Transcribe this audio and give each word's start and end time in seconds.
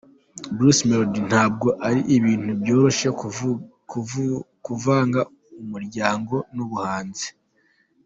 Bruce 0.55 0.81
Melody: 0.87 1.19
Ntabwo 1.29 1.67
ari 1.87 2.01
ibintu 2.15 2.49
byoroshye 2.61 3.07
kuvanga 4.69 5.19
umuryango 5.61 6.35
n’ubuhanzi. 6.55 7.27